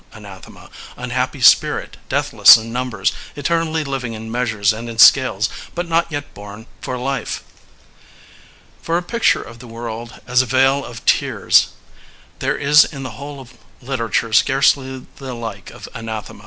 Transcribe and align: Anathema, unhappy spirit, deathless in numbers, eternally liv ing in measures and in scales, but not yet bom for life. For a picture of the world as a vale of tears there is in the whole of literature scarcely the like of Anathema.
Anathema, 0.13 0.71
unhappy 0.97 1.41
spirit, 1.41 1.97
deathless 2.09 2.57
in 2.57 2.73
numbers, 2.73 3.13
eternally 3.35 3.83
liv 3.83 4.03
ing 4.03 4.13
in 4.13 4.31
measures 4.31 4.73
and 4.73 4.89
in 4.89 4.97
scales, 4.97 5.47
but 5.75 5.87
not 5.87 6.11
yet 6.11 6.33
bom 6.33 6.65
for 6.81 6.97
life. 6.97 7.43
For 8.81 8.97
a 8.97 9.03
picture 9.03 9.43
of 9.43 9.59
the 9.59 9.67
world 9.67 10.19
as 10.25 10.41
a 10.41 10.47
vale 10.47 10.83
of 10.83 11.05
tears 11.05 11.67
there 12.39 12.57
is 12.57 12.83
in 12.83 13.03
the 13.03 13.17
whole 13.21 13.39
of 13.39 13.53
literature 13.79 14.33
scarcely 14.33 15.05
the 15.17 15.35
like 15.35 15.69
of 15.69 15.87
Anathema. 15.93 16.39